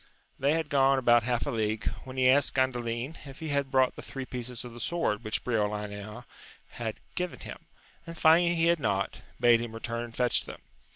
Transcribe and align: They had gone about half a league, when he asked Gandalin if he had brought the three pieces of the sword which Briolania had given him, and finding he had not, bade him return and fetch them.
They 0.39 0.53
had 0.53 0.69
gone 0.69 0.97
about 0.97 1.21
half 1.21 1.45
a 1.45 1.51
league, 1.51 1.85
when 2.05 2.17
he 2.17 2.27
asked 2.27 2.55
Gandalin 2.55 3.17
if 3.27 3.37
he 3.37 3.49
had 3.49 3.69
brought 3.69 3.95
the 3.95 4.01
three 4.01 4.25
pieces 4.25 4.65
of 4.65 4.73
the 4.73 4.79
sword 4.79 5.23
which 5.23 5.43
Briolania 5.43 6.25
had 6.69 6.99
given 7.13 7.41
him, 7.41 7.67
and 8.07 8.17
finding 8.17 8.55
he 8.55 8.65
had 8.65 8.79
not, 8.79 9.21
bade 9.39 9.61
him 9.61 9.73
return 9.73 10.03
and 10.05 10.15
fetch 10.15 10.45
them. 10.45 10.61